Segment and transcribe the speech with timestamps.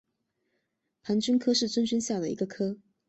[1.03, 2.75] 盘菌科是真菌下的一个科。